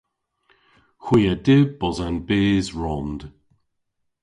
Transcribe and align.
Hwi 1.03 1.21
a 1.33 1.35
dyb 1.45 1.69
bos 1.79 1.97
an 2.07 2.17
bys 2.27 2.67
rond. 2.81 3.21